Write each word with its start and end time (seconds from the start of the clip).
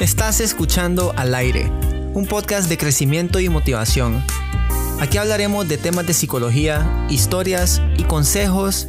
Estás 0.00 0.40
escuchando 0.40 1.12
Al 1.14 1.34
aire, 1.34 1.70
un 2.14 2.24
podcast 2.24 2.70
de 2.70 2.78
crecimiento 2.78 3.38
y 3.38 3.50
motivación. 3.50 4.24
Aquí 4.98 5.18
hablaremos 5.18 5.68
de 5.68 5.76
temas 5.76 6.06
de 6.06 6.14
psicología, 6.14 7.06
historias 7.10 7.82
y 7.98 8.04
consejos 8.04 8.88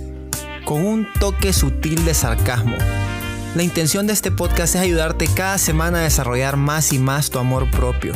con 0.64 0.86
un 0.86 1.06
toque 1.20 1.52
sutil 1.52 2.06
de 2.06 2.14
sarcasmo. 2.14 2.78
La 3.56 3.64
intención 3.64 4.08
de 4.08 4.14
este 4.14 4.32
podcast 4.32 4.76
es 4.76 4.82
ayudarte 4.82 5.28
cada 5.28 5.58
semana 5.58 6.00
a 6.00 6.04
desarrollar 6.04 6.56
más 6.56 6.94
y 6.94 6.98
más 6.98 7.30
tu 7.30 7.40
amor 7.40 7.70
propio. 7.70 8.14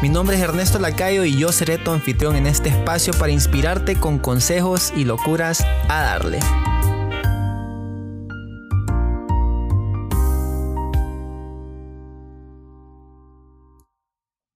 Mi 0.00 0.08
nombre 0.08 0.36
es 0.36 0.42
Ernesto 0.42 0.78
Lacayo 0.78 1.24
y 1.24 1.36
yo 1.36 1.52
seré 1.52 1.76
tu 1.76 1.90
anfitrión 1.90 2.36
en 2.36 2.46
este 2.46 2.70
espacio 2.70 3.12
para 3.12 3.32
inspirarte 3.32 3.96
con 3.96 4.18
consejos 4.18 4.94
y 4.96 5.04
locuras 5.04 5.60
a 5.90 6.00
darle. 6.00 6.40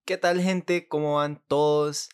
¿Qué 0.06 0.18
tal 0.18 0.38
gente? 0.42 0.86
¿Cómo 0.86 1.14
van 1.14 1.42
todos? 1.48 2.10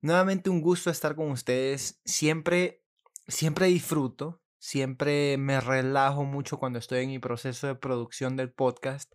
Nuevamente 0.00 0.50
un 0.50 0.60
gusto 0.60 0.90
estar 0.90 1.14
con 1.14 1.30
ustedes. 1.30 2.00
Siempre, 2.04 2.82
siempre 3.28 3.66
disfruto, 3.66 4.42
siempre 4.58 5.38
me 5.38 5.60
relajo 5.60 6.24
mucho 6.24 6.58
cuando 6.58 6.80
estoy 6.80 7.04
en 7.04 7.10
mi 7.10 7.20
proceso 7.20 7.68
de 7.68 7.76
producción 7.76 8.36
del 8.36 8.50
podcast. 8.52 9.12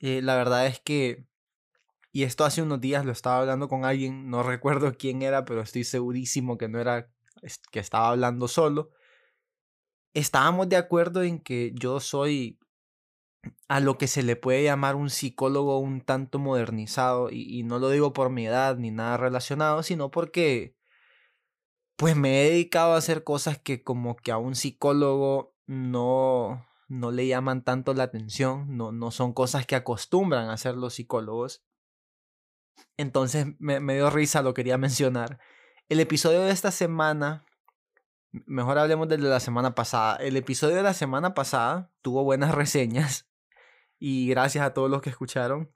Eh, 0.00 0.20
la 0.20 0.34
verdad 0.34 0.66
es 0.66 0.80
que, 0.80 1.24
y 2.10 2.24
esto 2.24 2.44
hace 2.44 2.60
unos 2.60 2.80
días 2.80 3.04
lo 3.04 3.12
estaba 3.12 3.38
hablando 3.38 3.68
con 3.68 3.84
alguien, 3.84 4.28
no 4.28 4.42
recuerdo 4.42 4.92
quién 4.98 5.22
era, 5.22 5.44
pero 5.44 5.60
estoy 5.60 5.84
segurísimo 5.84 6.58
que 6.58 6.68
no 6.68 6.80
era 6.80 7.08
que 7.70 7.78
estaba 7.78 8.08
hablando 8.08 8.48
solo. 8.48 8.90
Estábamos 10.12 10.68
de 10.68 10.76
acuerdo 10.76 11.22
en 11.22 11.38
que 11.38 11.70
yo 11.76 12.00
soy 12.00 12.58
a 13.68 13.80
lo 13.80 13.98
que 13.98 14.06
se 14.06 14.22
le 14.22 14.36
puede 14.36 14.62
llamar 14.62 14.96
un 14.96 15.10
psicólogo 15.10 15.78
un 15.78 16.00
tanto 16.00 16.38
modernizado, 16.38 17.30
y, 17.30 17.62
no 17.64 17.78
lo 17.78 17.90
digo 17.90 18.12
por 18.12 18.30
mi 18.30 18.46
edad 18.46 18.76
ni 18.76 18.90
nada 18.90 19.16
relacionado, 19.16 19.82
sino 19.82 20.10
porque 20.10 20.76
pues 21.96 22.16
me 22.16 22.42
he 22.42 22.50
dedicado 22.50 22.94
a 22.94 22.98
hacer 22.98 23.24
cosas 23.24 23.58
que 23.58 23.82
como 23.82 24.16
que 24.16 24.32
a 24.32 24.38
un 24.38 24.54
psicólogo 24.56 25.54
no, 25.66 26.66
no 26.88 27.10
le 27.12 27.26
llaman 27.26 27.64
tanto 27.64 27.94
la 27.94 28.04
atención, 28.04 28.76
no, 28.76 28.92
no 28.92 29.10
son 29.10 29.32
cosas 29.32 29.66
que 29.66 29.76
acostumbran 29.76 30.48
a 30.50 30.54
hacer 30.54 30.76
los 30.76 30.94
psicólogos. 30.94 31.64
Entonces 32.96 33.46
me, 33.58 33.80
me 33.80 33.94
dio 33.94 34.10
risa, 34.10 34.42
lo 34.42 34.54
quería 34.54 34.78
mencionar. 34.78 35.38
El 35.88 36.00
episodio 36.00 36.42
de 36.42 36.52
esta 36.52 36.70
semana, 36.72 37.44
mejor 38.32 38.78
hablemos 38.78 39.08
del 39.08 39.22
de 39.22 39.28
la 39.28 39.40
semana 39.40 39.74
pasada. 39.74 40.16
El 40.16 40.36
episodio 40.36 40.76
de 40.76 40.82
la 40.82 40.94
semana 40.94 41.34
pasada 41.34 41.90
tuvo 42.02 42.24
buenas 42.24 42.54
reseñas 42.54 43.31
y 44.04 44.26
gracias 44.26 44.64
a 44.64 44.74
todos 44.74 44.90
los 44.90 45.00
que 45.00 45.10
escucharon. 45.10 45.72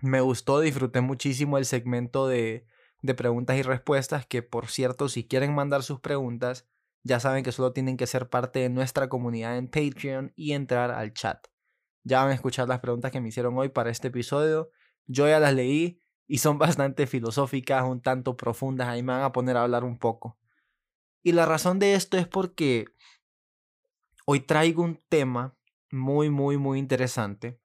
Me 0.00 0.20
gustó, 0.20 0.58
disfruté 0.58 1.00
muchísimo 1.00 1.58
el 1.58 1.64
segmento 1.64 2.26
de, 2.26 2.66
de 3.02 3.14
preguntas 3.14 3.56
y 3.56 3.62
respuestas, 3.62 4.26
que 4.26 4.42
por 4.42 4.66
cierto, 4.66 5.08
si 5.08 5.28
quieren 5.28 5.54
mandar 5.54 5.84
sus 5.84 6.00
preguntas, 6.00 6.66
ya 7.04 7.20
saben 7.20 7.44
que 7.44 7.52
solo 7.52 7.72
tienen 7.72 7.96
que 7.96 8.08
ser 8.08 8.28
parte 8.28 8.58
de 8.58 8.68
nuestra 8.68 9.08
comunidad 9.08 9.58
en 9.58 9.68
Patreon 9.68 10.32
y 10.34 10.54
entrar 10.54 10.90
al 10.90 11.14
chat. 11.14 11.46
Ya 12.02 12.22
van 12.22 12.32
a 12.32 12.34
escuchar 12.34 12.66
las 12.66 12.80
preguntas 12.80 13.12
que 13.12 13.20
me 13.20 13.28
hicieron 13.28 13.56
hoy 13.56 13.68
para 13.68 13.90
este 13.90 14.08
episodio. 14.08 14.72
Yo 15.06 15.28
ya 15.28 15.38
las 15.38 15.54
leí 15.54 16.02
y 16.26 16.38
son 16.38 16.58
bastante 16.58 17.06
filosóficas, 17.06 17.84
un 17.84 18.02
tanto 18.02 18.36
profundas. 18.36 18.88
Ahí 18.88 19.04
me 19.04 19.12
van 19.12 19.22
a 19.22 19.30
poner 19.30 19.56
a 19.56 19.62
hablar 19.62 19.84
un 19.84 20.00
poco. 20.00 20.36
Y 21.22 21.30
la 21.30 21.46
razón 21.46 21.78
de 21.78 21.94
esto 21.94 22.18
es 22.18 22.26
porque 22.26 22.86
hoy 24.26 24.40
traigo 24.40 24.82
un 24.82 25.00
tema 25.08 25.56
muy, 25.92 26.30
muy, 26.30 26.56
muy 26.56 26.78
interesante. 26.78 27.60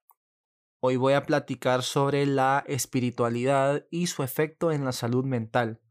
Hoy 0.79 0.97
voy 0.97 1.13
a 1.13 1.23
platicar 1.23 1.81
sobre 1.81 2.25
la 2.25 2.63
espiritualidad 2.67 3.87
y 3.89 4.07
su 4.07 4.21
efecto 4.21 4.71
en 4.71 4.85
la 4.85 4.91
salud 4.91 5.25
mental. 5.25 5.81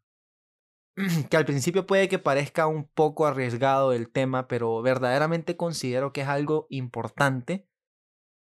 que 1.31 1.37
al 1.37 1.45
principio 1.45 1.87
puede 1.87 2.09
que 2.09 2.19
parezca 2.19 2.67
un 2.67 2.87
poco 2.87 3.27
arriesgado 3.27 3.93
el 3.93 4.11
tema, 4.11 4.49
pero 4.49 4.81
verdaderamente 4.83 5.57
considero 5.57 6.13
que 6.13 6.23
es 6.23 6.29
algo 6.29 6.67
importante 6.71 7.69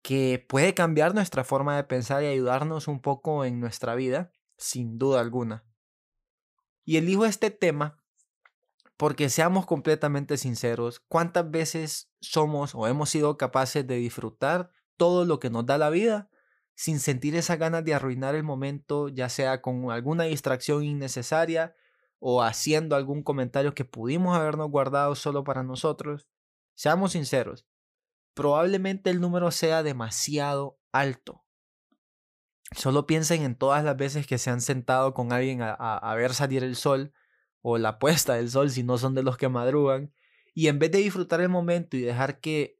que 0.03 0.45
puede 0.49 0.73
cambiar 0.73 1.15
nuestra 1.15 1.43
forma 1.43 1.77
de 1.77 1.85
pensar 1.85 2.23
y 2.23 2.27
ayudarnos 2.27 2.87
un 2.87 2.99
poco 2.99 3.45
en 3.45 3.59
nuestra 3.59 3.95
vida, 3.95 4.31
sin 4.57 4.97
duda 4.97 5.21
alguna. 5.21 5.65
Y 6.83 6.97
elijo 6.97 7.25
este 7.25 7.51
tema 7.51 8.02
porque 8.97 9.29
seamos 9.29 9.65
completamente 9.65 10.37
sinceros, 10.37 10.99
¿cuántas 11.07 11.49
veces 11.49 12.11
somos 12.21 12.75
o 12.75 12.87
hemos 12.87 13.09
sido 13.09 13.37
capaces 13.37 13.85
de 13.87 13.95
disfrutar 13.95 14.71
todo 14.97 15.25
lo 15.25 15.39
que 15.39 15.49
nos 15.49 15.65
da 15.65 15.77
la 15.77 15.89
vida 15.89 16.29
sin 16.75 16.99
sentir 16.99 17.35
esa 17.35 17.55
ganas 17.55 17.83
de 17.85 17.93
arruinar 17.93 18.35
el 18.35 18.43
momento, 18.43 19.09
ya 19.09 19.29
sea 19.29 19.61
con 19.61 19.91
alguna 19.91 20.23
distracción 20.25 20.83
innecesaria 20.83 21.75
o 22.19 22.41
haciendo 22.41 22.95
algún 22.95 23.23
comentario 23.23 23.73
que 23.73 23.85
pudimos 23.85 24.37
habernos 24.37 24.69
guardado 24.69 25.15
solo 25.15 25.43
para 25.43 25.63
nosotros? 25.63 26.27
Seamos 26.75 27.13
sinceros, 27.13 27.65
probablemente 28.33 29.09
el 29.09 29.21
número 29.21 29.51
sea 29.51 29.83
demasiado 29.83 30.79
alto. 30.91 31.43
Solo 32.75 33.05
piensen 33.05 33.43
en 33.43 33.55
todas 33.55 33.83
las 33.83 33.97
veces 33.97 34.25
que 34.25 34.39
se 34.39 34.49
han 34.49 34.61
sentado 34.61 35.13
con 35.13 35.31
alguien 35.31 35.61
a, 35.61 35.73
a 35.73 36.15
ver 36.15 36.33
salir 36.33 36.63
el 36.63 36.75
sol 36.75 37.13
o 37.63 37.79
la 37.79 37.97
puesta 37.97 38.35
del 38.35 38.51
sol 38.51 38.69
si 38.69 38.83
no 38.83 38.99
son 38.99 39.15
de 39.15 39.23
los 39.23 39.37
que 39.37 39.49
madrugan, 39.49 40.13
y 40.53 40.67
en 40.67 40.77
vez 40.77 40.91
de 40.91 40.99
disfrutar 40.99 41.41
el 41.41 41.49
momento 41.49 41.97
y 41.97 42.01
dejar 42.01 42.39
que, 42.39 42.79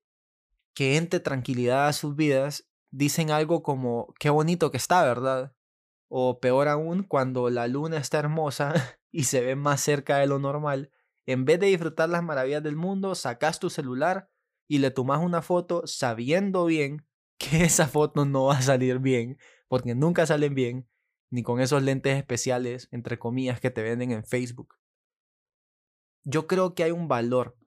que 0.76 0.98
entre 0.98 1.20
tranquilidad 1.20 1.88
a 1.88 1.94
sus 1.94 2.16
vidas, 2.16 2.70
dicen 2.92 3.32
algo 3.32 3.64
como, 3.64 4.14
qué 4.20 4.30
bonito 4.30 4.70
que 4.70 4.78
está, 4.78 5.04
¿verdad? 5.04 5.56
O 6.10 6.40
peor 6.40 6.68
aún, 6.68 7.04
cuando 7.04 7.50
la 7.50 7.68
luna 7.68 7.98
está 7.98 8.20
hermosa 8.20 8.74
y 9.12 9.24
se 9.24 9.42
ve 9.42 9.56
más 9.56 9.82
cerca 9.82 10.18
de 10.18 10.28
lo 10.28 10.38
normal, 10.38 10.92
en 11.26 11.46
vez 11.46 11.60
de 11.60 11.68
disfrutar 11.68 12.10
las 12.10 12.22
maravillas 12.22 12.62
del 12.62 12.76
mundo, 12.76 13.16
sacas 13.16 13.60
tu 13.60 13.70
celular 13.70 14.30
y 14.68 14.80
le 14.80 14.92
tomas 14.92 15.22
una 15.22 15.42
foto 15.42 15.88
sabiendo 15.88 16.66
bien 16.66 17.08
que 17.38 17.64
esa 17.64 17.88
foto 17.88 18.26
no 18.26 18.46
va 18.46 18.58
a 18.58 18.62
salir 18.62 19.00
bien, 19.00 19.38
porque 19.68 19.96
nunca 19.96 20.26
salen 20.26 20.54
bien, 20.54 20.88
ni 21.34 21.42
con 21.42 21.60
esos 21.60 21.82
lentes 21.82 22.16
especiales, 22.16 22.88
entre 22.92 23.18
comillas, 23.18 23.60
que 23.60 23.72
te 23.72 23.82
venden 23.82 24.12
en 24.12 24.24
Facebook. 24.24 24.76
Yo 26.24 26.46
creo 26.46 26.76
que 26.76 26.84
hay 26.84 26.92
un 26.92 27.08
valor 27.08 27.58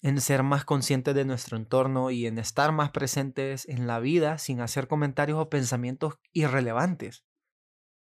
en 0.00 0.20
ser 0.20 0.44
más 0.44 0.64
conscientes 0.64 1.12
de 1.16 1.24
nuestro 1.24 1.56
entorno 1.56 2.12
y 2.12 2.28
en 2.28 2.38
estar 2.38 2.70
más 2.70 2.92
presentes 2.92 3.68
en 3.68 3.88
la 3.88 3.98
vida 3.98 4.38
sin 4.38 4.60
hacer 4.60 4.86
comentarios 4.86 5.40
o 5.40 5.50
pensamientos 5.50 6.20
irrelevantes. 6.32 7.24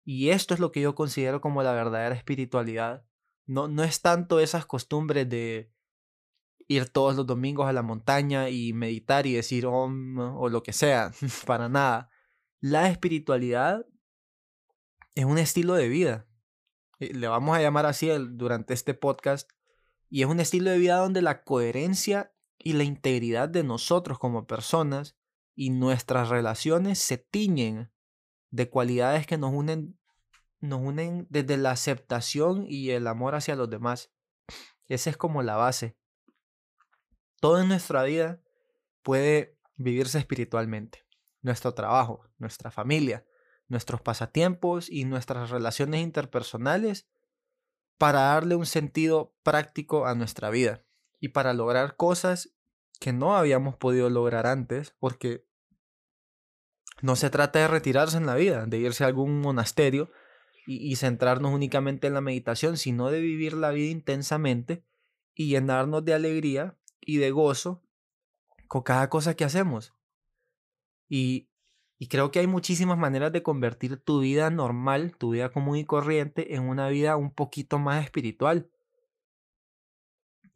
Y 0.05 0.31
esto 0.31 0.55
es 0.55 0.61
lo 0.61 0.71
que 0.71 0.81
yo 0.81 0.95
considero 0.95 1.41
como 1.41 1.65
la 1.65 1.73
verdadera 1.73 2.15
espiritualidad. 2.15 3.05
No, 3.47 3.67
no 3.67 3.83
es 3.83 4.01
tanto 4.01 4.39
esas 4.39 4.65
costumbres 4.65 5.29
de 5.29 5.73
ir 6.69 6.89
todos 6.89 7.17
los 7.17 7.27
domingos 7.27 7.67
a 7.67 7.73
la 7.73 7.83
montaña 7.83 8.49
y 8.49 8.73
meditar 8.75 9.27
y 9.27 9.33
decir 9.33 9.67
om 9.67 10.19
o 10.21 10.49
lo 10.49 10.63
que 10.63 10.73
sea, 10.73 11.11
para 11.49 11.69
nada. 11.69 12.11
La 12.61 12.89
espiritualidad 12.89 13.85
es 15.15 15.25
un 15.25 15.39
estilo 15.39 15.75
de 15.75 15.89
vida. 15.89 16.27
Eh, 16.99 17.13
le 17.15 17.29
vamos 17.29 17.57
a 17.57 17.61
llamar 17.61 17.87
así 17.87 18.09
durante 18.31 18.75
este 18.75 18.95
podcast. 18.95 19.51
Y 20.09 20.23
es 20.23 20.29
un 20.29 20.41
estilo 20.41 20.71
de 20.71 20.79
vida 20.79 20.97
donde 20.99 21.23
la 21.23 21.43
coherencia 21.43 22.35
y 22.59 22.75
la 22.75 22.85
integridad 22.85 23.49
de 23.49 23.65
nosotros 23.65 24.19
como 24.19 24.47
personas 24.47 25.17
y 25.55 25.71
nuestras 25.71 26.29
relaciones 26.29 26.99
se 26.99 27.19
tiñen 27.19 27.91
de 28.51 28.69
cualidades 28.69 29.27
que 29.27 29.39
nos 29.39 29.53
unen, 29.53 29.99
nos 30.61 30.81
unen 30.81 31.27
desde 31.31 31.57
la 31.57 31.73
aceptación 31.73 32.67
y 32.69 32.91
el 32.91 33.07
amor 33.07 33.35
hacia 33.35 33.57
los 33.57 33.71
demás. 33.71 34.13
Esa 34.87 35.11
es 35.11 35.17
como 35.17 35.43
la 35.43 35.57
base. 35.57 35.97
Todo 37.41 37.61
en 37.61 37.69
nuestra 37.69 38.05
vida 38.05 38.41
puede 39.03 39.59
vivirse 39.77 40.19
espiritualmente. 40.19 41.05
Nuestro 41.41 41.75
trabajo, 41.75 42.29
nuestra 42.39 42.71
familia, 42.71 43.25
nuestros 43.69 44.01
pasatiempos 44.01 44.91
y 44.91 45.05
nuestras 45.05 45.51
relaciones 45.51 46.03
interpersonales 46.03 47.09
para 47.99 48.21
darle 48.23 48.57
un 48.57 48.67
sentido 48.67 49.35
práctico 49.43 50.07
a 50.07 50.15
nuestra 50.15 50.51
vida 50.51 50.85
y 51.21 51.29
para 51.29 51.55
lograr 51.55 51.97
cosas 51.97 52.53
que 52.99 53.13
no 53.13 53.37
habíamos 53.37 53.77
podido 53.77 54.11
lograr 54.11 54.47
antes 54.47 54.95
porque 54.99 55.47
no 57.01 57.17
se 57.17 57.31
trata 57.31 57.59
de 57.59 57.69
retirarse 57.69 58.17
en 58.17 58.27
la 58.27 58.35
vida, 58.35 58.67
de 58.67 58.79
irse 58.79 59.05
a 59.05 59.09
algún 59.09 59.41
monasterio 59.41 60.11
y, 60.67 60.95
centrarnos 60.97 61.53
únicamente 61.53 62.07
en 62.07 62.15
la 62.15 62.21
meditación, 62.21 62.77
sino 62.77 63.11
de 63.11 63.21
vivir 63.21 63.55
la 63.55 63.71
vida 63.71 63.91
intensamente 63.91 64.85
y 65.35 65.49
llenarnos 65.49 66.05
de 66.05 66.15
alegría 66.15 66.77
y 67.01 67.17
de 67.17 67.33
gozo 67.33 67.83
con 68.69 68.83
cada 68.83 69.09
cosa 69.09 69.35
que 69.35 69.45
hacemos. 69.45 69.93
Y 71.09 71.51
y 72.03 72.09
creo 72.09 72.33
que 72.33 72.41
hay 72.41 72.49
muchísimas 72.49 72.99
maneras 72.99 73.31
de 73.31 73.45
convertir 73.45 73.97
tu 73.97 74.19
vida 74.19 74.51
normal, 74.51 75.17
tu 75.17 75.31
vida 75.35 75.51
común 75.53 75.77
y 75.77 75.85
corriente, 75.85 76.57
en 76.57 76.65
una 76.65 76.89
vida 76.89 77.15
un 77.15 77.31
poquito 77.31 77.79
más 77.79 78.03
espiritual. 78.03 78.69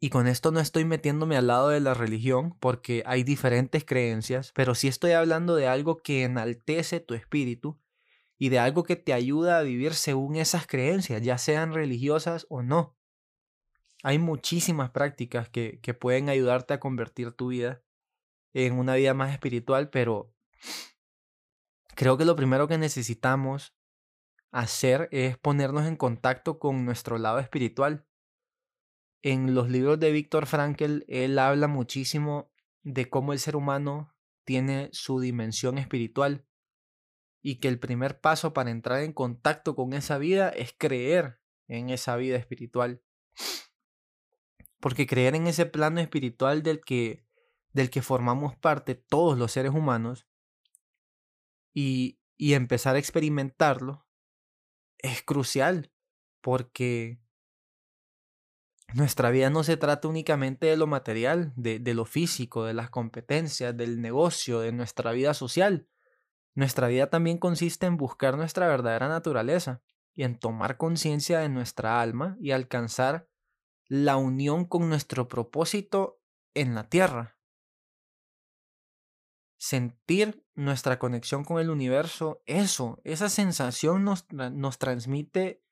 Y 0.01 0.09
con 0.09 0.27
esto 0.27 0.51
no 0.51 0.59
estoy 0.59 0.83
metiéndome 0.83 1.37
al 1.37 1.47
lado 1.47 1.69
de 1.69 1.79
la 1.79 1.93
religión 1.93 2.57
porque 2.59 3.01
hay 3.05 3.23
diferentes 3.23 3.85
creencias, 3.85 4.51
pero 4.55 4.75
sí 4.75 4.89
estoy 4.89 5.11
hablando 5.11 5.55
de 5.55 5.69
algo 5.69 5.95
que 5.95 6.23
enaltece 6.23 6.99
tu 6.99 7.13
espíritu 7.13 7.79
y 8.37 8.49
de 8.49 8.59
algo 8.59 8.83
que 8.83 8.97
te 8.97 9.13
ayuda 9.13 9.57
a 9.57 9.63
vivir 9.63 9.93
según 9.93 10.35
esas 10.35 10.67
creencias, 10.67 11.21
ya 11.21 11.37
sean 11.37 11.73
religiosas 11.73 12.45
o 12.49 12.61
no. 12.61 12.97
Hay 14.03 14.19
muchísimas 14.19 14.89
prácticas 14.89 15.47
que, 15.47 15.79
que 15.81 15.93
pueden 15.93 16.27
ayudarte 16.27 16.73
a 16.73 16.81
convertir 16.81 17.31
tu 17.31 17.47
vida 17.47 17.81
en 18.51 18.73
una 18.73 18.95
vida 18.95 19.13
más 19.13 19.31
espiritual, 19.31 19.89
pero 19.89 20.33
creo 21.97 22.15
que 22.15 22.25
lo 22.25 22.35
primero 22.35 22.67
que 22.67 22.77
necesitamos 22.77 23.75
hacer 24.51 25.09
es 25.11 25.37
ponernos 25.37 25.87
en 25.87 25.97
contacto 25.97 26.59
con 26.59 26.85
nuestro 26.85 27.17
lado 27.17 27.39
espiritual 27.39 28.05
en 29.23 29.55
los 29.55 29.69
libros 29.69 29.99
de 29.99 30.11
Víctor 30.11 30.45
Frankl, 30.45 31.03
él 31.07 31.39
habla 31.39 31.67
muchísimo 31.67 32.51
de 32.83 33.09
cómo 33.09 33.33
el 33.33 33.39
ser 33.39 33.55
humano 33.55 34.15
tiene 34.45 34.89
su 34.93 35.19
dimensión 35.19 35.79
espiritual 35.79 36.45
y 37.41 37.59
que 37.59 37.67
el 37.67 37.79
primer 37.79 38.19
paso 38.21 38.53
para 38.53 38.69
entrar 38.69 39.01
en 39.01 39.13
contacto 39.13 39.75
con 39.75 39.93
esa 39.93 40.19
vida 40.19 40.49
es 40.49 40.73
creer 40.77 41.41
en 41.67 41.89
esa 41.89 42.15
vida 42.15 42.37
espiritual. 42.37 43.01
Porque 44.79 45.07
creer 45.07 45.35
en 45.35 45.47
ese 45.47 45.65
plano 45.65 45.99
espiritual 45.99 46.61
del 46.61 46.81
que, 46.81 47.25
del 47.73 47.89
que 47.89 48.03
formamos 48.03 48.55
parte 48.55 48.93
todos 48.93 49.37
los 49.37 49.51
seres 49.51 49.73
humanos 49.73 50.27
y, 51.79 52.17
empezar 52.39 52.95
a 52.95 52.99
experimentarlo 52.99 54.07
es 54.97 55.21
crucial 55.21 55.91
porque 56.41 57.19
nuestra 58.95 59.29
vida 59.29 59.51
no 59.51 59.63
se 59.63 59.77
trata 59.77 60.07
únicamente 60.07 60.65
de 60.65 60.75
lo 60.77 60.87
material, 60.87 61.53
de, 61.55 61.93
lo 61.93 62.05
físico, 62.05 62.65
de 62.65 62.73
las 62.73 62.89
competencias, 62.89 63.77
del 63.77 64.01
negocio, 64.01 64.59
de 64.61 64.71
nuestra 64.71 65.11
vida 65.11 65.35
social. 65.35 65.87
Nuestra 66.55 66.87
vida 66.87 67.11
también 67.11 67.37
consiste 67.37 67.85
en 67.85 67.97
buscar 67.97 68.37
nuestra 68.37 68.67
verdadera 68.67 69.07
naturaleza 69.07 69.83
y 70.15 70.23
en 70.23 70.39
tomar 70.39 70.77
conciencia 70.77 71.39
de 71.39 71.49
nuestra 71.49 72.01
alma 72.01 72.37
y 72.39 72.51
alcanzar 72.51 73.29
la 73.87 74.17
unión 74.17 74.65
con 74.65 74.89
nuestro 74.89 75.27
propósito 75.27 76.19
en 76.55 76.73
la 76.73 76.89
tierra. 76.89 77.36
Sentir 79.57 80.45
nuestra 80.55 80.99
conexión 80.99 81.43
con 81.43 81.59
el 81.59 81.69
universo, 81.69 82.41
eso, 82.45 83.01
esa 83.03 83.29
sensación 83.29 84.03
nos, 84.03 84.25
nos 84.31 84.77
transmite 84.77 85.63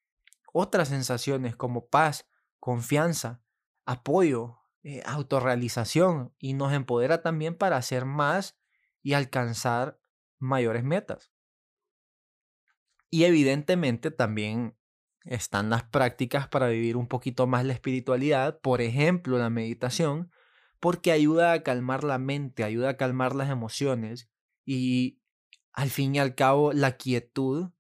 otras 0.54 0.90
sensaciones 0.90 1.56
como 1.56 1.88
paz, 1.88 2.28
confianza, 2.60 3.42
apoyo, 3.86 4.60
eh, 4.84 5.02
autorrealización 5.06 6.34
y 6.38 6.54
nos 6.54 6.72
empodera 6.74 7.22
también 7.22 7.56
para 7.56 7.78
hacer 7.78 8.06
más 8.06 8.58
y 9.02 9.14
alcanzar 9.14 10.00
mayores 10.40 10.84
metas. 10.84 11.32
Y 13.10 13.24
evidentemente 13.24 14.12
también 14.12 14.78
están 15.24 15.70
las 15.70 15.84
prácticas 15.84 16.48
para 16.48 16.68
vivir 16.68 16.98
un 16.98 17.08
poquito 17.08 17.48
más 17.48 17.66
la 17.66 17.74
espiritualidad, 17.74 18.60
por 18.62 18.82
ejemplo 18.82 19.38
la 19.38 19.50
meditación, 19.50 20.32
porque 20.80 21.12
ayuda 21.12 21.54
a 21.54 21.64
calmar 21.64 22.04
la 22.04 22.18
mente, 22.18 22.64
ayuda 22.64 22.90
a 22.90 22.98
calmar 22.98 23.36
las 23.36 23.50
emociones 23.50 24.30
y 24.66 25.20
al 25.74 25.90
fin 25.90 26.16
y 26.16 26.20
al 26.20 26.36
cabo 26.36 26.74
la 26.74 26.98
quietud 26.98 27.72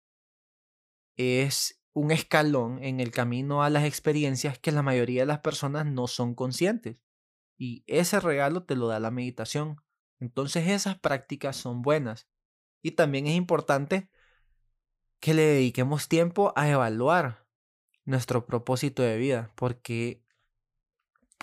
es 1.17 1.81
un 1.93 2.11
escalón 2.11 2.83
en 2.83 2.99
el 2.99 3.11
camino 3.11 3.63
a 3.63 3.69
las 3.69 3.85
experiencias 3.85 4.59
que 4.59 4.73
la 4.73 4.81
mayoría 4.81 5.21
de 5.21 5.27
las 5.27 5.39
personas 5.39 5.85
no 5.85 6.07
son 6.07 6.35
conscientes. 6.35 6.97
Y 7.57 7.85
ese 7.87 8.19
regalo 8.19 8.63
te 8.63 8.75
lo 8.75 8.87
da 8.87 8.99
la 8.99 9.11
meditación. 9.11 9.81
Entonces 10.19 10.67
esas 10.67 10.99
prácticas 10.99 11.55
son 11.55 11.81
buenas. 11.81 12.27
Y 12.81 12.91
también 12.91 13.27
es 13.27 13.35
importante 13.35 14.09
que 15.21 15.33
le 15.33 15.43
dediquemos 15.43 16.09
tiempo 16.09 16.51
a 16.57 16.69
evaluar 16.69 17.47
nuestro 18.03 18.45
propósito 18.45 19.01
de 19.01 19.17
vida, 19.17 19.51
porque 19.55 20.24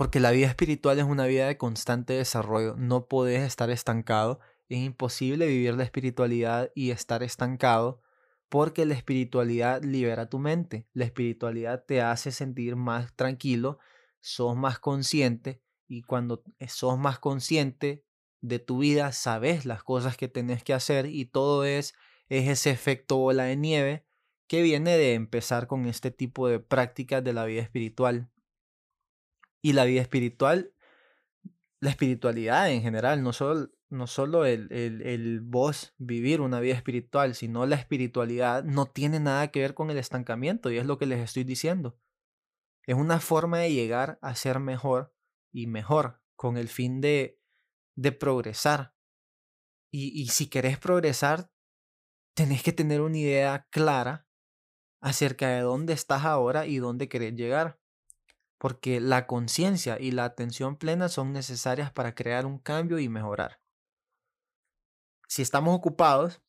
porque 0.03 0.19
la 0.19 0.33
vida 0.33 0.49
espiritual 0.49 0.99
es 0.99 1.05
una 1.05 1.27
vida 1.27 1.47
de 1.47 1.57
constante 1.57 2.15
desarrollo, 2.15 2.75
no 2.77 3.07
puedes 3.07 3.41
estar 3.43 3.71
estancado, 3.71 4.41
es 4.69 4.81
imposible 4.81 5.47
vivir 5.47 5.75
la 5.75 5.85
espiritualidad 5.85 6.73
y 6.75 6.91
estar 6.91 7.23
estancado 7.23 8.03
porque 8.49 8.85
la 8.85 8.95
espiritualidad 8.95 9.85
libera 9.85 10.29
tu 10.29 10.41
mente, 10.41 10.89
la 10.93 11.05
espiritualidad 11.05 11.85
te 11.87 12.03
hace 12.03 12.33
sentir 12.33 12.75
más 12.75 13.15
tranquilo, 13.15 13.79
sos 14.19 14.57
más 14.57 14.81
consciente 14.81 15.63
y 15.87 16.03
cuando 16.03 16.43
sos 16.67 16.99
más 16.99 17.21
consciente 17.21 18.05
de 18.41 18.59
tu 18.59 18.79
vida, 18.79 19.13
sabes 19.13 19.67
las 19.67 19.85
cosas 19.85 20.17
que 20.17 20.27
tenés 20.27 20.65
que 20.65 20.75
hacer 20.75 21.07
y 21.07 21.27
todo 21.27 21.65
es, 21.65 21.95
es 22.29 22.49
ese 22.49 22.71
efecto 22.71 23.19
bola 23.19 23.45
de 23.45 23.57
nieve 23.57 24.05
que 24.49 24.63
viene 24.63 24.99
de 24.99 25.15
empezar 25.15 25.69
con 25.69 25.87
este 25.87 26.11
tipo 26.11 26.49
de 26.49 26.59
prácticas 26.59 27.23
de 27.23 27.35
la 27.35 27.45
vida 27.45 27.63
espiritual. 27.63 28.32
Y 29.63 29.73
la 29.73 29.85
vida 29.85 30.03
espiritual, 30.03 30.75
la 31.81 31.91
espiritualidad 31.91 32.71
en 32.71 32.83
general, 32.83 33.23
no 33.23 33.33
solo 33.33 33.71
no 33.93 34.07
solo 34.07 34.47
el, 34.47 34.73
el, 34.73 35.03
el, 35.03 35.41
vos 35.43 35.95
vivir 35.99 36.41
una 36.41 36.61
vida 36.61 36.75
espiritual, 36.75 37.35
sino 37.35 37.67
la 37.67 37.77
espiritualidad 37.77 38.65
no 38.65 38.87
tiene 38.87 39.21
nada 39.21 39.49
que 39.49 39.61
ver 39.61 39.75
con 39.75 39.91
el 39.91 39.99
estancamiento 39.99 40.71
y 40.71 40.79
es 40.79 40.87
lo 40.87 40.99
que 40.99 41.05
les 41.05 41.21
estoy 41.21 41.45
diciendo. 41.45 41.99
Es 42.87 42.97
una 42.97 43.21
forma 43.21 43.59
de 43.59 43.73
llegar 43.73 44.19
a 44.23 44.35
ser 44.35 44.61
mejor 44.61 45.15
y 45.53 45.67
mejor 45.67 46.23
con 46.37 46.57
el 46.57 46.69
fin 46.69 47.03
de, 47.03 47.39
de 47.95 48.13
progresar. 48.13 48.95
Y, 49.93 50.21
y 50.21 50.29
si 50.29 50.49
querés 50.49 50.79
progresar, 50.79 51.53
tenés 52.35 52.63
que 52.63 52.73
tener 52.73 53.03
una 53.03 53.19
idea 53.19 53.67
clara 53.71 54.27
acerca 55.03 55.49
de 55.49 55.61
dónde 55.61 55.93
estás 55.93 56.25
ahora 56.25 56.67
y 56.67 56.79
dónde 56.79 57.11
querés 57.11 57.35
llegar. 57.35 57.79
Porque 58.63 59.01
la 59.01 59.27
conciencia 59.27 59.99
y 59.99 60.13
la 60.13 60.25
atención 60.25 60.77
plena 60.77 61.09
son 61.09 61.33
necesarias 61.33 61.91
para 61.91 62.15
crear 62.15 62.47
un 62.47 62.61
cambio 62.61 63.01
y 63.01 63.09
mejorar. 63.09 63.61
Si 65.27 65.43
estamos 65.43 65.75
ocupados 65.75 66.43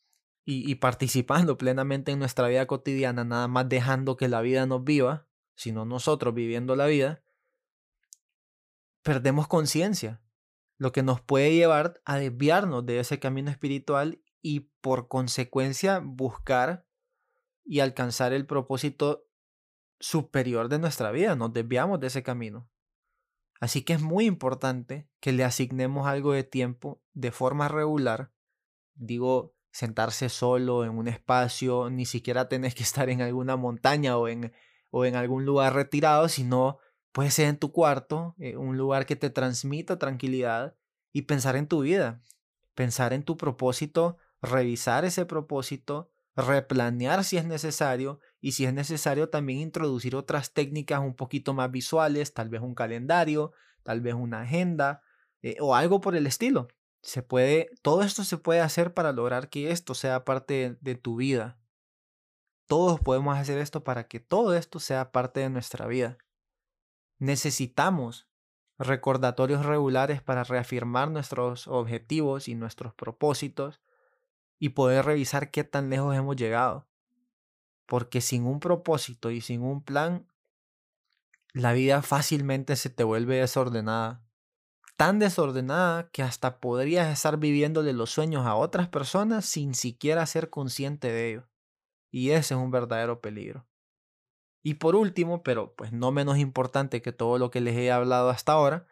y, 0.45 0.75
participando 0.75 1.57
plenamente 1.57 2.11
en 2.11 2.19
nuestra 2.19 2.47
vida 2.47 2.67
cotidiana, 2.67 3.23
nada 3.23 3.47
más 3.47 3.67
dejando 3.67 4.15
que 4.15 4.27
la 4.27 4.41
vida 4.41 4.67
nos 4.67 4.83
viva, 4.83 5.27
sino 5.55 5.85
nosotros 5.85 6.35
viviendo 6.35 6.75
la 6.75 6.85
vida, 6.85 7.23
perdemos 9.01 9.47
conciencia, 9.47 10.21
lo 10.77 10.91
que 10.91 11.01
nos 11.01 11.19
puede 11.19 11.55
llevar 11.55 11.99
a 12.05 12.17
desviarnos 12.17 12.85
de 12.85 12.99
ese 12.99 13.19
camino 13.19 13.49
espiritual 13.49 14.21
y 14.39 14.69
por 14.81 15.07
consecuencia 15.07 15.99
buscar 15.99 16.85
y 17.65 17.79
alcanzar 17.79 18.33
el 18.33 18.45
propósito 18.45 19.27
superior 20.03 20.67
de 20.67 20.79
nuestra 20.79 21.11
vida, 21.11 21.35
nos 21.35 21.53
desviamos 21.53 21.99
de 21.99 22.07
ese 22.07 22.23
camino. 22.23 22.69
Así 23.59 23.83
que 23.83 23.93
es 23.93 24.01
muy 24.01 24.25
importante 24.25 25.07
que 25.19 25.31
le 25.31 25.43
asignemos 25.43 26.07
algo 26.07 26.33
de 26.33 26.43
tiempo 26.43 27.01
de 27.13 27.31
forma 27.31 27.69
regular 27.69 28.33
digo, 28.95 29.55
sentarse 29.71 30.29
solo 30.29 30.83
en 30.83 30.91
un 30.91 31.07
espacio, 31.07 31.89
ni 31.89 32.05
siquiera 32.05 32.47
tenés 32.47 32.75
que 32.75 32.83
estar 32.83 33.09
en 33.09 33.21
alguna 33.21 33.55
montaña 33.55 34.17
o 34.17 34.27
en, 34.27 34.53
o 34.91 35.05
en 35.05 35.15
algún 35.15 35.45
lugar 35.45 35.73
retirado, 35.73 36.29
sino 36.29 36.77
puede 37.11 37.31
ser 37.31 37.47
en 37.47 37.57
tu 37.57 37.71
cuarto, 37.71 38.35
eh, 38.39 38.57
un 38.57 38.77
lugar 38.77 39.05
que 39.05 39.15
te 39.15 39.29
transmita 39.29 39.99
tranquilidad 39.99 40.75
y 41.11 41.23
pensar 41.23 41.55
en 41.55 41.67
tu 41.67 41.81
vida, 41.81 42.21
pensar 42.75 43.13
en 43.13 43.23
tu 43.23 43.37
propósito, 43.37 44.17
revisar 44.41 45.05
ese 45.05 45.25
propósito, 45.25 46.11
replanear 46.35 47.23
si 47.23 47.37
es 47.37 47.45
necesario 47.45 48.19
y 48.41 48.53
si 48.53 48.65
es 48.65 48.73
necesario 48.73 49.29
también 49.29 49.59
introducir 49.59 50.15
otras 50.15 50.53
técnicas 50.53 50.99
un 50.99 51.15
poquito 51.15 51.53
más 51.53 51.71
visuales, 51.71 52.33
tal 52.33 52.49
vez 52.49 52.61
un 52.61 52.75
calendario, 52.75 53.53
tal 53.83 54.01
vez 54.01 54.13
una 54.13 54.41
agenda 54.41 55.01
eh, 55.41 55.57
o 55.59 55.75
algo 55.75 56.01
por 56.01 56.15
el 56.15 56.25
estilo 56.27 56.67
se 57.03 57.21
puede, 57.21 57.69
todo 57.81 58.01
esto 58.01 58.23
se 58.23 58.37
puede 58.37 58.61
hacer 58.61 58.93
para 58.93 59.11
lograr 59.11 59.49
que 59.49 59.71
esto 59.71 59.93
sea 59.93 60.23
parte 60.23 60.77
de, 60.79 60.95
tu 60.95 61.17
vida. 61.17 61.59
Todos 62.65 63.01
podemos 63.01 63.37
hacer 63.37 63.59
esto 63.59 63.83
para 63.83 64.07
que 64.07 64.21
todo 64.21 64.55
esto 64.55 64.79
sea 64.79 65.11
parte 65.11 65.41
de 65.41 65.49
nuestra 65.49 65.85
vida. 65.85 66.17
Necesitamos 67.19 68.29
recordatorios 68.79 69.65
regulares 69.65 70.21
para 70.21 70.45
reafirmar 70.45 71.11
nuestros 71.11 71.67
objetivos 71.67 72.47
y 72.47 72.55
nuestros 72.55 72.93
propósitos 72.93 73.81
y 74.59 74.69
poder 74.69 75.05
revisar 75.05 75.51
qué 75.51 75.63
tan 75.63 75.89
lejos 75.89 76.15
hemos 76.15 76.35
llegado. 76.35 76.87
Porque 77.85 78.21
sin 78.21 78.45
un 78.45 78.59
propósito 78.59 79.31
y 79.31 79.41
sin 79.41 79.61
un 79.61 79.83
plan, 79.83 80.27
la 81.53 81.73
vida 81.73 82.01
fácilmente 82.01 82.75
se 82.75 82.89
te 82.89 83.03
vuelve 83.03 83.37
desordenada 83.37 84.23
tan 85.03 85.19
desordenada 85.19 86.09
que 86.11 86.23
hasta 86.23 86.59
podrías 86.59 87.11
estar 87.11 87.37
viviéndole 87.37 87.93
los 87.93 88.11
sueños 88.11 88.45
a 88.45 88.55
otras 88.55 88.87
personas 88.87 89.45
sin 89.45 89.73
siquiera 89.73 90.25
ser 90.25 90.49
consciente 90.49 91.11
de 91.11 91.29
ello. 91.29 91.49
Y 92.11 92.29
ese 92.29 92.53
es 92.53 92.59
un 92.59 92.71
verdadero 92.71 93.19
peligro. 93.19 93.67
Y 94.61 94.75
por 94.75 94.95
último, 94.95 95.43
pero 95.43 95.75
pues 95.75 95.91
no 95.91 96.11
menos 96.11 96.37
importante 96.37 97.01
que 97.01 97.11
todo 97.11 97.37
lo 97.37 97.51
que 97.51 97.59
les 97.59 97.75
he 97.75 97.91
hablado 97.91 98.29
hasta 98.29 98.53
ahora, 98.53 98.87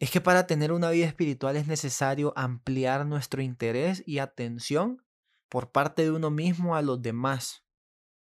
es 0.00 0.10
que 0.10 0.22
para 0.22 0.46
tener 0.46 0.72
una 0.72 0.90
vida 0.90 1.06
espiritual 1.06 1.56
es 1.56 1.66
necesario 1.66 2.32
ampliar 2.34 3.04
nuestro 3.04 3.42
interés 3.42 4.02
y 4.06 4.18
atención 4.18 5.04
por 5.50 5.72
parte 5.72 6.02
de 6.02 6.10
uno 6.10 6.30
mismo 6.30 6.74
a 6.74 6.80
los 6.80 7.02
demás 7.02 7.66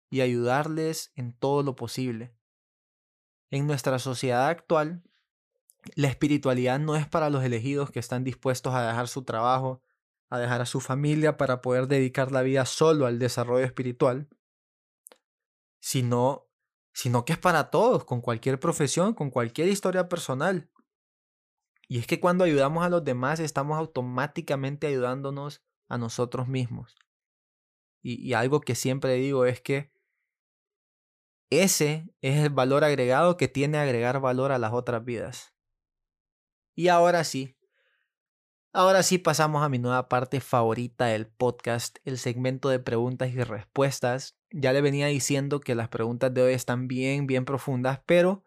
y 0.10 0.20
ayudarles 0.20 1.14
en 1.16 1.32
todo 1.32 1.64
lo 1.64 1.78
posible. 1.78 2.36
En 3.50 3.66
nuestra 3.66 3.98
sociedad 3.98 4.50
actual, 4.50 5.04
la 5.96 6.10
espiritualidad 6.10 6.80
no 6.80 6.98
es 6.98 7.08
para 7.08 7.30
los 7.30 7.46
elegidos 7.46 7.92
que 7.92 8.00
están 8.00 8.26
dispuestos 8.26 8.74
a 8.76 8.86
dejar 8.86 9.08
su 9.08 9.24
trabajo, 9.24 9.82
a 10.30 10.38
dejar 10.38 10.60
a 10.60 10.66
su 10.66 10.82
familia 10.82 11.38
para 11.38 11.62
poder 11.62 11.88
dedicar 11.88 12.34
la 12.34 12.42
vida 12.42 12.66
solo 12.66 13.06
al 13.06 13.20
desarrollo 13.20 13.66
espiritual, 13.66 14.28
sino, 15.80 16.50
sino 16.92 17.24
que 17.24 17.34
es 17.34 17.40
para 17.40 17.70
todos, 17.70 18.04
con 18.04 18.20
cualquier 18.20 18.60
profesión, 18.60 19.14
con 19.14 19.30
cualquier 19.30 19.70
historia 19.70 20.10
personal. 20.10 20.70
Y 21.92 21.98
es 21.98 22.06
que 22.06 22.20
cuando 22.20 22.44
ayudamos 22.44 22.86
a 22.86 22.90
los 22.90 23.04
demás 23.04 23.40
estamos 23.40 23.78
automáticamente 23.78 24.86
ayudándonos 24.86 25.64
a 25.88 25.98
nosotros 25.98 26.48
mismos. 26.48 26.96
Y, 28.02 28.34
algo 28.34 28.62
que 28.62 28.76
siempre 28.76 29.16
digo 29.16 29.46
es 29.46 29.60
que 29.60 29.92
ese 31.50 32.14
es 32.22 32.46
el 32.46 32.52
valor 32.52 32.84
agregado 32.84 33.38
que 33.38 33.48
tiene 33.48 33.80
agregar 33.80 34.22
valor 34.22 34.52
a 34.52 34.60
las 34.60 34.72
otras 34.72 35.04
vidas. 35.04 35.56
Y 36.76 36.90
ahora 36.90 37.24
sí, 37.24 37.58
ahora 38.72 39.02
sí 39.02 39.18
pasamos 39.18 39.64
a 39.64 39.70
mi 39.70 39.80
nueva 39.80 40.08
parte 40.10 40.42
favorita 40.42 41.08
del 41.08 41.28
podcast, 41.28 41.98
el 42.06 42.20
segmento 42.20 42.70
de 42.70 42.80
preguntas 42.80 43.32
y 43.34 43.44
respuestas. 43.44 44.38
Ya 44.52 44.74
le 44.74 44.82
venía 44.82 45.08
diciendo 45.08 45.60
que 45.60 45.74
las 45.74 45.90
preguntas 45.90 46.32
de 46.34 46.44
hoy 46.44 46.54
están 46.54 46.88
bien, 46.88 47.26
bien 47.26 47.46
profundas, 47.46 48.00
pero 48.06 48.44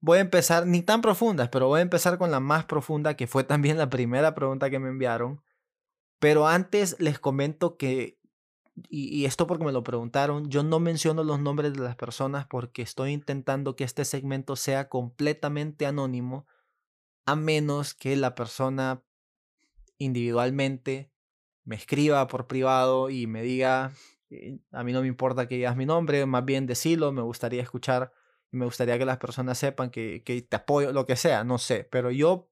voy 0.00 0.18
a 0.18 0.22
empezar, 0.22 0.66
ni 0.66 0.82
tan 0.82 1.02
profundas, 1.02 1.48
pero 1.48 1.68
voy 1.68 1.80
a 1.80 1.82
empezar 1.82 2.18
con 2.18 2.30
la 2.30 2.40
más 2.40 2.64
profunda, 2.64 3.14
que 3.14 3.26
fue 3.26 3.44
también 3.44 3.78
la 3.78 3.90
primera 3.90 4.34
pregunta 4.34 4.70
que 4.70 4.78
me 4.78 4.88
enviaron. 4.88 5.42
Pero 6.18 6.46
antes 6.46 6.96
les 6.98 7.18
comento 7.18 7.76
que 7.76 8.20
y, 8.88 9.24
esto 9.24 9.46
porque 9.46 9.64
me 9.64 9.72
lo 9.72 9.82
preguntaron, 9.82 10.48
yo 10.48 10.62
no 10.62 10.80
menciono 10.80 11.24
los 11.24 11.40
nombres 11.40 11.74
de 11.74 11.80
las 11.80 11.96
personas 11.96 12.46
porque 12.46 12.82
estoy 12.82 13.12
intentando 13.12 13.76
que 13.76 13.84
este 13.84 14.04
segmento 14.04 14.56
sea 14.56 14.88
completamente 14.88 15.86
anónimo, 15.86 16.46
a 17.26 17.36
menos 17.36 17.94
que 17.94 18.16
la 18.16 18.34
persona 18.34 19.02
individualmente 19.98 21.10
me 21.64 21.76
escriba 21.76 22.26
por 22.26 22.46
privado 22.46 23.10
y 23.10 23.26
me 23.26 23.42
diga, 23.42 23.92
eh, 24.30 24.58
a 24.72 24.82
mí 24.82 24.92
no 24.92 25.02
me 25.02 25.08
importa 25.08 25.46
que 25.46 25.56
digas 25.56 25.76
mi 25.76 25.86
nombre, 25.86 26.24
más 26.26 26.44
bien 26.44 26.66
decirlo, 26.66 27.12
me 27.12 27.22
gustaría 27.22 27.62
escuchar 27.62 28.12
me 28.50 28.64
gustaría 28.64 28.98
que 28.98 29.04
las 29.04 29.18
personas 29.18 29.58
sepan 29.58 29.90
que, 29.90 30.22
que 30.24 30.42
te 30.42 30.56
apoyo, 30.56 30.92
lo 30.92 31.06
que 31.06 31.16
sea, 31.16 31.44
no 31.44 31.58
sé, 31.58 31.84
pero 31.90 32.10
yo 32.10 32.50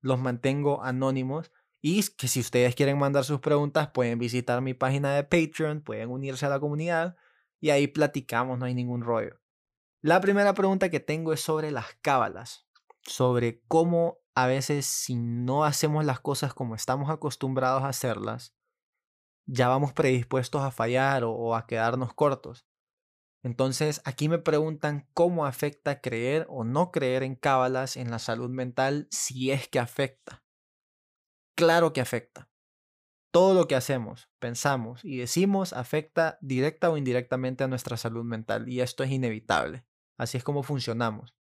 los 0.00 0.18
mantengo 0.18 0.82
anónimos 0.82 1.50
y 1.80 2.02
que 2.16 2.28
si 2.28 2.40
ustedes 2.40 2.74
quieren 2.74 2.98
mandar 2.98 3.24
sus 3.24 3.40
preguntas, 3.40 3.88
pueden 3.88 4.18
visitar 4.18 4.60
mi 4.60 4.74
página 4.74 5.14
de 5.14 5.24
Patreon, 5.24 5.82
pueden 5.82 6.10
unirse 6.10 6.46
a 6.46 6.48
la 6.48 6.60
comunidad 6.60 7.16
y 7.60 7.70
ahí 7.70 7.88
platicamos, 7.88 8.58
no 8.58 8.66
hay 8.66 8.74
ningún 8.74 9.02
rollo. 9.02 9.40
La 10.00 10.20
primera 10.20 10.54
pregunta 10.54 10.90
que 10.90 11.00
tengo 11.00 11.32
es 11.32 11.40
sobre 11.40 11.70
las 11.70 11.86
cábalas, 12.00 12.66
sobre 13.02 13.62
cómo 13.66 14.18
a 14.34 14.46
veces 14.46 14.86
si 14.86 15.16
no 15.16 15.64
hacemos 15.64 16.04
las 16.04 16.20
cosas 16.20 16.54
como 16.54 16.74
estamos 16.74 17.10
acostumbrados 17.10 17.82
a 17.82 17.88
hacerlas, 17.88 18.54
ya 19.46 19.68
vamos 19.68 19.92
predispuestos 19.92 20.62
a 20.62 20.70
fallar 20.70 21.24
o, 21.24 21.32
o 21.32 21.54
a 21.54 21.66
quedarnos 21.66 22.14
cortos. 22.14 22.66
Entonces, 23.42 24.00
aquí 24.04 24.28
me 24.28 24.38
preguntan 24.38 25.08
cómo 25.14 25.46
afecta 25.46 26.00
creer 26.00 26.46
o 26.48 26.64
no 26.64 26.92
creer 26.92 27.22
en 27.22 27.34
cábalas 27.34 27.96
en 27.96 28.10
la 28.10 28.18
salud 28.18 28.50
mental 28.50 29.08
si 29.10 29.50
es 29.50 29.68
que 29.68 29.78
afecta 29.78 30.42
claro 31.62 31.92
que 31.92 32.00
afecta. 32.00 32.50
Todo 33.30 33.54
lo 33.54 33.68
que 33.68 33.76
hacemos, 33.76 34.28
pensamos 34.40 35.04
y 35.04 35.18
decimos 35.18 35.72
afecta 35.72 36.36
directa 36.40 36.90
o 36.90 36.96
indirectamente 36.96 37.62
a 37.62 37.68
nuestra 37.68 37.96
salud 37.96 38.24
mental 38.24 38.68
y 38.68 38.80
esto 38.80 39.04
es 39.04 39.12
inevitable. 39.12 39.86
Así 40.18 40.36
es 40.36 40.42
como 40.42 40.64
funcionamos. 40.64 41.36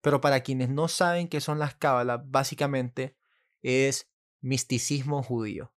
Pero 0.00 0.20
para 0.20 0.44
quienes 0.44 0.70
no 0.70 0.86
saben 0.86 1.26
qué 1.26 1.40
son 1.40 1.58
las 1.58 1.74
cábalas, 1.74 2.20
básicamente 2.24 3.16
es 3.62 4.08
misticismo 4.40 5.24
judío. 5.24 5.73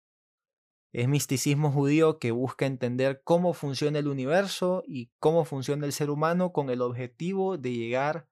Es 0.95 1.09
misticismo 1.09 1.73
judío 1.73 2.19
que 2.19 2.31
busca 2.31 2.65
entender 2.65 3.21
cómo 3.25 3.51
funciona 3.53 3.99
el 3.99 4.07
universo 4.07 4.81
y 4.87 5.11
cómo 5.19 5.43
funciona 5.43 5.85
el 5.85 5.91
ser 5.91 6.09
humano 6.09 6.53
con 6.53 6.69
el 6.69 6.81
objetivo 6.81 7.57
de 7.57 7.73
llegar 7.73 8.29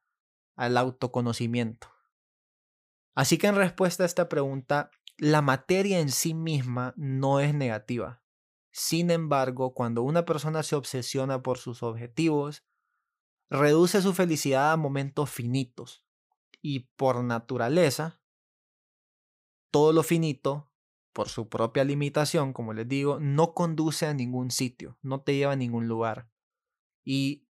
al 0.56 0.78
autoconocimiento. 0.78 1.90
Así 3.16 3.38
que 3.38 3.48
en 3.48 3.58
respuesta 3.58 4.04
a 4.04 4.06
esta 4.06 4.30
pregunta, 4.30 4.92
la 5.18 5.42
materia 5.42 6.00
en 6.00 6.10
sí 6.10 6.34
misma 6.34 6.94
no 6.96 7.42
es 7.42 7.54
negativa. 7.54 8.24
Sin 8.72 9.12
embargo, 9.12 9.74
cuando 9.74 10.02
una 10.02 10.24
persona 10.24 10.64
se 10.64 10.78
obsesiona 10.78 11.44
por 11.44 11.58
sus 11.58 11.84
objetivos, 11.84 12.64
reduce 13.50 14.02
su 14.02 14.14
felicidad 14.14 14.72
a 14.72 14.78
momentos 14.78 15.30
finitos. 15.30 16.06
Y 16.62 16.88
por 16.96 17.26
naturaleza, 17.26 18.22
todo 19.70 19.92
lo 19.92 20.02
finito, 20.02 20.73
por 21.14 21.30
su 21.30 21.48
propia 21.48 21.84
limitación, 21.84 22.54
como 22.54 22.74
les 22.74 22.88
digo, 22.88 23.20
no 23.20 23.54
conduce 23.54 24.08
a 24.08 24.14
ningún 24.14 24.52
sitio, 24.52 24.98
no 25.02 25.22
te 25.22 25.36
lleva 25.36 25.54
a 25.54 25.56
ningún 25.56 25.88
lugar. 25.88 26.28
Y 27.04 27.48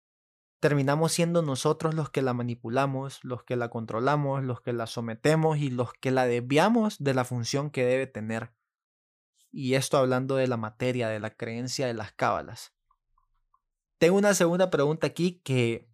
terminamos 0.59 1.11
siendo 1.11 1.41
nosotros 1.41 1.93
los 1.95 2.09
que 2.09 2.21
la 2.21 2.33
manipulamos, 2.33 3.23
los 3.23 3.43
que 3.43 3.55
la 3.55 3.69
controlamos, 3.69 4.43
los 4.43 4.61
que 4.61 4.73
la 4.73 4.87
sometemos 4.87 5.57
y 5.57 5.69
los 5.69 5.93
que 5.93 6.11
la 6.11 6.25
desviamos 6.25 6.97
de 6.99 7.13
la 7.13 7.25
función 7.25 7.69
que 7.69 7.83
debe 7.85 8.07
tener. 8.07 8.53
Y 9.51 9.73
esto 9.73 9.97
hablando 9.97 10.35
de 10.35 10.47
la 10.47 10.57
materia, 10.57 11.09
de 11.09 11.19
la 11.19 11.31
creencia 11.31 11.87
de 11.87 11.93
las 11.93 12.11
cábalas. 12.11 12.73
Tengo 13.97 14.17
una 14.17 14.35
segunda 14.35 14.69
pregunta 14.69 15.07
aquí 15.07 15.41
que, 15.43 15.89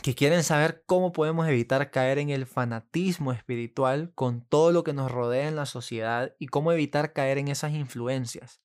que 0.00 0.14
quieren 0.14 0.42
saber 0.42 0.84
cómo 0.86 1.12
podemos 1.12 1.46
evitar 1.48 1.90
caer 1.90 2.18
en 2.18 2.30
el 2.30 2.46
fanatismo 2.46 3.32
espiritual 3.32 4.12
con 4.14 4.40
todo 4.40 4.72
lo 4.72 4.84
que 4.84 4.94
nos 4.94 5.10
rodea 5.10 5.48
en 5.48 5.56
la 5.56 5.66
sociedad 5.66 6.34
y 6.38 6.46
cómo 6.46 6.72
evitar 6.72 7.12
caer 7.12 7.38
en 7.38 7.48
esas 7.48 7.72
influencias. 7.72 8.62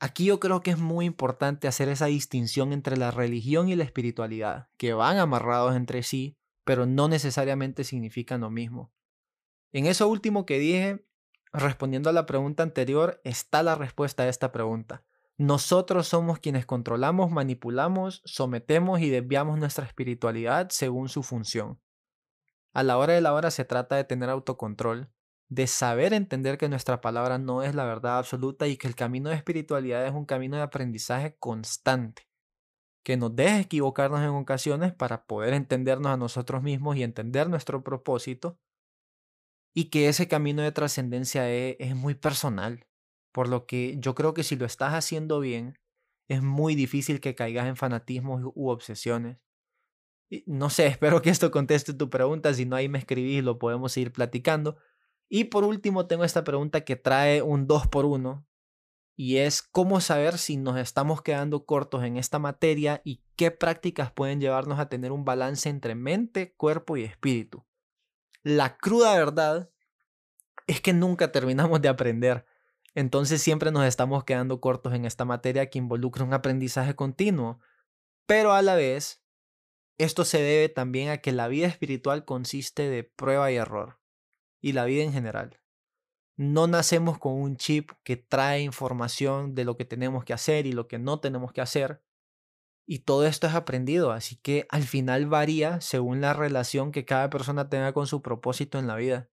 Aquí 0.00 0.26
yo 0.26 0.38
creo 0.38 0.60
que 0.60 0.70
es 0.70 0.78
muy 0.78 1.06
importante 1.06 1.66
hacer 1.66 1.88
esa 1.88 2.06
distinción 2.06 2.72
entre 2.72 2.96
la 2.96 3.10
religión 3.10 3.68
y 3.68 3.74
la 3.74 3.84
espiritualidad, 3.84 4.68
que 4.76 4.92
van 4.92 5.18
amarrados 5.18 5.74
entre 5.74 6.04
sí, 6.04 6.38
pero 6.64 6.86
no 6.86 7.08
necesariamente 7.08 7.82
significan 7.82 8.42
lo 8.42 8.50
mismo. 8.50 8.92
En 9.72 9.86
eso 9.86 10.08
último 10.08 10.46
que 10.46 10.58
dije, 10.58 11.04
respondiendo 11.52 12.10
a 12.10 12.12
la 12.12 12.26
pregunta 12.26 12.62
anterior, 12.62 13.20
está 13.24 13.62
la 13.62 13.74
respuesta 13.74 14.22
a 14.22 14.28
esta 14.28 14.52
pregunta. 14.52 15.04
Nosotros 15.38 16.08
somos 16.08 16.40
quienes 16.40 16.66
controlamos, 16.66 17.30
manipulamos, 17.30 18.22
sometemos 18.24 19.00
y 19.00 19.08
desviamos 19.08 19.56
nuestra 19.56 19.86
espiritualidad 19.86 20.68
según 20.70 21.08
su 21.08 21.22
función. 21.22 21.80
A 22.72 22.82
la 22.82 22.98
hora 22.98 23.12
de 23.12 23.20
la 23.20 23.32
hora 23.32 23.52
se 23.52 23.64
trata 23.64 23.94
de 23.94 24.02
tener 24.02 24.30
autocontrol, 24.30 25.12
de 25.48 25.68
saber 25.68 26.12
entender 26.12 26.58
que 26.58 26.68
nuestra 26.68 27.00
palabra 27.00 27.38
no 27.38 27.62
es 27.62 27.76
la 27.76 27.84
verdad 27.84 28.18
absoluta 28.18 28.66
y 28.66 28.76
que 28.76 28.88
el 28.88 28.96
camino 28.96 29.30
de 29.30 29.36
espiritualidad 29.36 30.04
es 30.04 30.12
un 30.12 30.26
camino 30.26 30.56
de 30.56 30.64
aprendizaje 30.64 31.36
constante, 31.38 32.28
que 33.04 33.16
nos 33.16 33.36
deja 33.36 33.60
equivocarnos 33.60 34.20
en 34.20 34.30
ocasiones 34.30 34.92
para 34.92 35.24
poder 35.24 35.54
entendernos 35.54 36.10
a 36.10 36.16
nosotros 36.16 36.64
mismos 36.64 36.96
y 36.96 37.04
entender 37.04 37.48
nuestro 37.48 37.84
propósito, 37.84 38.58
y 39.72 39.84
que 39.90 40.08
ese 40.08 40.26
camino 40.26 40.62
de 40.62 40.72
trascendencia 40.72 41.48
es, 41.48 41.76
es, 41.78 41.94
muy 41.94 42.16
personal, 42.16 42.87
por 43.38 43.46
lo 43.48 43.66
que 43.66 43.94
yo 44.00 44.16
creo 44.16 44.34
que 44.34 44.42
si 44.42 44.56
lo 44.56 44.66
estás 44.66 44.94
haciendo 44.94 45.38
bien, 45.38 45.78
es 46.26 46.42
muy 46.42 46.74
difícil 46.74 47.20
que 47.20 47.36
caigas 47.36 47.68
en 47.68 47.76
fanatismos 47.76 48.42
u 48.52 48.68
obsesiones. 48.68 49.38
No 50.44 50.70
sé, 50.70 50.86
espero 50.88 51.22
que 51.22 51.30
esto 51.30 51.52
conteste 51.52 51.94
tu 51.94 52.10
pregunta, 52.10 52.52
si 52.52 52.66
no 52.66 52.74
ahí 52.74 52.88
me 52.88 52.98
escribís 52.98 53.38
y 53.38 53.42
lo 53.42 53.60
podemos 53.60 53.92
seguir 53.92 54.10
platicando. 54.10 54.76
Y 55.28 55.44
por 55.44 55.62
último, 55.62 56.08
tengo 56.08 56.24
esta 56.24 56.42
pregunta 56.42 56.80
que 56.80 56.96
trae 56.96 57.40
un 57.40 57.68
2 57.68 57.86
por 57.86 58.06
1 58.06 58.44
y 59.14 59.36
es 59.36 59.62
cómo 59.62 60.00
saber 60.00 60.36
si 60.36 60.56
nos 60.56 60.76
estamos 60.76 61.22
quedando 61.22 61.64
cortos 61.64 62.02
en 62.02 62.16
esta 62.16 62.40
materia 62.40 63.02
y 63.04 63.22
qué 63.36 63.52
prácticas 63.52 64.10
pueden 64.10 64.40
llevarnos 64.40 64.80
a 64.80 64.88
tener 64.88 65.12
un 65.12 65.24
balance 65.24 65.68
entre 65.68 65.94
mente, 65.94 66.56
cuerpo 66.56 66.96
y 66.96 67.04
espíritu. 67.04 67.64
La 68.42 68.78
cruda 68.78 69.16
verdad 69.16 69.70
es 70.66 70.80
que 70.80 70.92
nunca 70.92 71.30
terminamos 71.30 71.80
de 71.80 71.88
aprender, 71.88 72.44
entonces 72.98 73.40
siempre 73.40 73.70
nos 73.70 73.84
estamos 73.84 74.24
quedando 74.24 74.60
cortos 74.60 74.92
en 74.92 75.04
esta 75.04 75.24
materia 75.24 75.70
que 75.70 75.78
involucra 75.78 76.24
un 76.24 76.34
aprendizaje 76.34 76.96
continuo, 76.96 77.60
pero 78.26 78.52
a 78.54 78.60
la 78.60 78.74
vez, 78.74 79.22
esto 79.98 80.24
se 80.24 80.42
debe 80.42 80.68
también 80.68 81.10
a 81.10 81.18
que 81.18 81.30
la 81.30 81.46
vida 81.46 81.68
espiritual 81.68 82.24
consiste 82.24 82.90
de 82.90 83.04
prueba 83.04 83.52
y 83.52 83.54
error 83.54 84.00
y 84.60 84.72
la 84.72 84.84
vida 84.84 85.04
en 85.04 85.12
general. 85.12 85.60
No 86.36 86.66
nacemos 86.66 87.18
con 87.20 87.34
un 87.34 87.56
chip 87.56 87.92
que 88.02 88.16
trae 88.16 88.62
información 88.62 89.54
de 89.54 89.64
lo 89.64 89.76
que 89.76 89.84
tenemos 89.84 90.24
que 90.24 90.32
hacer 90.32 90.66
y 90.66 90.72
lo 90.72 90.88
que 90.88 90.98
no 90.98 91.20
tenemos 91.20 91.52
que 91.52 91.60
hacer. 91.60 92.02
Y 92.84 93.00
todo 93.00 93.28
esto 93.28 93.46
es 93.46 93.54
aprendido, 93.54 94.10
así 94.10 94.34
que 94.42 94.66
al 94.70 94.82
final 94.82 95.26
varía 95.26 95.80
según 95.80 96.20
la 96.20 96.32
relación 96.32 96.90
que 96.90 97.04
cada 97.04 97.30
persona 97.30 97.68
tenga 97.68 97.92
con 97.92 98.08
su 98.08 98.22
propósito 98.22 98.80
en 98.80 98.88
la 98.88 98.96
vida. 98.96 99.28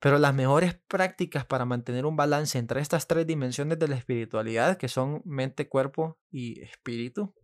Pero 0.00 0.18
las 0.18 0.34
mejores 0.34 0.74
prácticas 0.86 1.44
para 1.44 1.64
mantener 1.64 2.06
un 2.06 2.16
balance 2.16 2.58
entre 2.58 2.80
estas 2.80 3.06
tres 3.06 3.26
dimensiones 3.26 3.78
de 3.78 3.88
la 3.88 3.96
espiritualidad, 3.96 4.76
que 4.76 4.88
son 4.88 5.22
mente, 5.24 5.68
cuerpo 5.68 6.18
y 6.30 6.60
espíritu, 6.60 7.34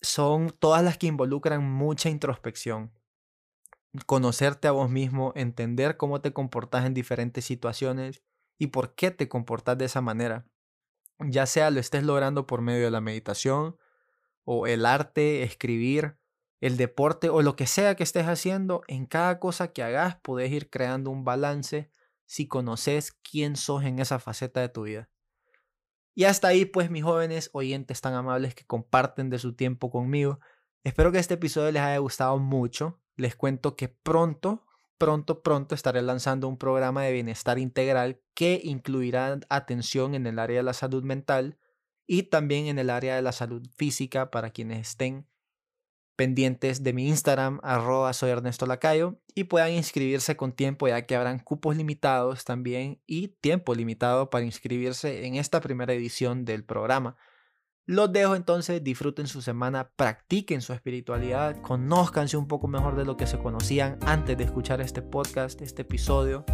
son 0.00 0.50
todas 0.58 0.82
las 0.82 0.96
que 0.96 1.06
involucran 1.06 1.62
mucha 1.62 2.08
introspección. 2.08 2.92
Conocerte 4.06 4.68
a 4.68 4.72
vos 4.72 4.88
mismo, 4.88 5.32
entender 5.36 5.96
cómo 5.96 6.20
te 6.20 6.32
comportas 6.32 6.86
en 6.86 6.94
diferentes 6.94 7.44
situaciones 7.44 8.22
y 8.56 8.68
por 8.68 8.94
qué 8.94 9.10
te 9.10 9.28
comportas 9.28 9.76
de 9.76 9.86
esa 9.86 10.00
manera 10.00 10.46
ya 11.28 11.46
sea 11.46 11.70
lo 11.70 11.80
estés 11.80 12.04
logrando 12.04 12.46
por 12.46 12.62
medio 12.62 12.84
de 12.84 12.90
la 12.90 13.00
meditación 13.00 13.76
o 14.44 14.66
el 14.66 14.86
arte, 14.86 15.42
escribir, 15.42 16.16
el 16.60 16.76
deporte 16.76 17.28
o 17.28 17.42
lo 17.42 17.56
que 17.56 17.66
sea 17.66 17.94
que 17.94 18.02
estés 18.02 18.26
haciendo, 18.26 18.82
en 18.86 19.06
cada 19.06 19.38
cosa 19.38 19.72
que 19.72 19.82
hagas 19.82 20.16
puedes 20.22 20.52
ir 20.52 20.70
creando 20.70 21.10
un 21.10 21.24
balance 21.24 21.90
si 22.26 22.46
conoces 22.46 23.12
quién 23.12 23.56
sos 23.56 23.84
en 23.84 23.98
esa 23.98 24.18
faceta 24.18 24.60
de 24.60 24.68
tu 24.68 24.82
vida. 24.82 25.08
Y 26.14 26.24
hasta 26.24 26.48
ahí, 26.48 26.64
pues, 26.64 26.90
mis 26.90 27.02
jóvenes 27.02 27.50
oyentes 27.52 28.00
tan 28.00 28.14
amables 28.14 28.54
que 28.54 28.66
comparten 28.66 29.30
de 29.30 29.38
su 29.38 29.54
tiempo 29.54 29.90
conmigo. 29.90 30.38
Espero 30.84 31.12
que 31.12 31.18
este 31.18 31.34
episodio 31.34 31.72
les 31.72 31.82
haya 31.82 31.98
gustado 31.98 32.38
mucho. 32.38 33.00
Les 33.16 33.36
cuento 33.36 33.76
que 33.76 33.88
pronto 33.88 34.66
pronto, 35.00 35.42
pronto 35.42 35.74
estaré 35.74 36.02
lanzando 36.02 36.46
un 36.46 36.58
programa 36.58 37.02
de 37.04 37.12
bienestar 37.12 37.58
integral 37.58 38.20
que 38.34 38.60
incluirá 38.62 39.40
atención 39.48 40.14
en 40.14 40.26
el 40.26 40.38
área 40.38 40.58
de 40.58 40.62
la 40.62 40.74
salud 40.74 41.02
mental 41.02 41.58
y 42.06 42.24
también 42.24 42.66
en 42.66 42.78
el 42.78 42.90
área 42.90 43.16
de 43.16 43.22
la 43.22 43.32
salud 43.32 43.66
física 43.74 44.30
para 44.30 44.50
quienes 44.50 44.86
estén 44.86 45.26
pendientes 46.20 46.82
de 46.82 46.92
mi 46.92 47.08
Instagram, 47.08 47.60
arroba 47.62 48.12
soy 48.12 48.28
Ernesto 48.28 48.66
Lacayo, 48.66 49.16
y 49.34 49.44
puedan 49.44 49.72
inscribirse 49.72 50.36
con 50.36 50.52
tiempo 50.52 50.86
ya 50.86 51.06
que 51.06 51.16
habrán 51.16 51.38
cupos 51.38 51.74
limitados 51.78 52.44
también 52.44 53.00
y 53.06 53.28
tiempo 53.28 53.74
limitado 53.74 54.28
para 54.28 54.44
inscribirse 54.44 55.24
en 55.24 55.36
esta 55.36 55.62
primera 55.62 55.94
edición 55.94 56.44
del 56.44 56.62
programa. 56.62 57.16
Los 57.86 58.12
dejo 58.12 58.36
entonces, 58.36 58.84
disfruten 58.84 59.28
su 59.28 59.40
semana, 59.40 59.92
practiquen 59.96 60.60
su 60.60 60.74
espiritualidad, 60.74 61.58
conózcanse 61.62 62.36
un 62.36 62.48
poco 62.48 62.68
mejor 62.68 62.96
de 62.96 63.06
lo 63.06 63.16
que 63.16 63.26
se 63.26 63.38
conocían 63.38 63.98
antes 64.02 64.36
de 64.36 64.44
escuchar 64.44 64.82
este 64.82 65.00
podcast, 65.00 65.62
este 65.62 65.82
episodio. 65.82 66.44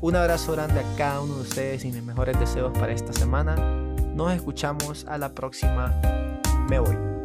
Un 0.00 0.14
abrazo 0.14 0.52
grande 0.52 0.78
a 0.78 0.96
cada 0.96 1.22
uno 1.22 1.34
de 1.34 1.42
ustedes 1.42 1.84
y 1.84 1.90
mis 1.90 2.04
mejores 2.04 2.38
deseos 2.38 2.70
para 2.78 2.92
esta 2.92 3.12
semana. 3.12 3.56
Nos 4.14 4.32
escuchamos 4.32 5.06
a 5.06 5.18
la 5.18 5.34
próxima. 5.34 5.92
Me 6.70 6.78
voy. 6.78 7.17